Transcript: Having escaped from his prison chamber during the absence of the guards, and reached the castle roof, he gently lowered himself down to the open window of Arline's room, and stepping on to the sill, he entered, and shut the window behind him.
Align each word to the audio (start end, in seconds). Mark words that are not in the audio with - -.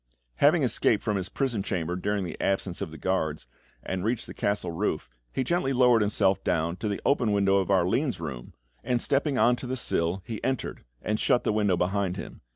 Having 0.37 0.63
escaped 0.63 1.03
from 1.03 1.15
his 1.15 1.29
prison 1.29 1.61
chamber 1.61 1.95
during 1.95 2.23
the 2.23 2.41
absence 2.41 2.81
of 2.81 2.89
the 2.89 2.97
guards, 2.97 3.45
and 3.83 4.03
reached 4.03 4.25
the 4.25 4.33
castle 4.33 4.71
roof, 4.71 5.07
he 5.31 5.43
gently 5.43 5.73
lowered 5.73 6.01
himself 6.01 6.43
down 6.43 6.75
to 6.77 6.87
the 6.87 6.99
open 7.05 7.31
window 7.33 7.57
of 7.57 7.69
Arline's 7.69 8.19
room, 8.19 8.53
and 8.83 8.99
stepping 8.99 9.37
on 9.37 9.55
to 9.57 9.67
the 9.67 9.77
sill, 9.77 10.23
he 10.25 10.43
entered, 10.43 10.85
and 11.03 11.19
shut 11.19 11.43
the 11.43 11.53
window 11.53 11.77
behind 11.77 12.17
him. 12.17 12.41